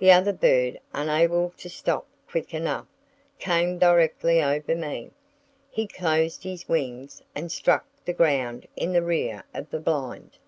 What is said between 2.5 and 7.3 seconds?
enough, came directly over me. He closed his wings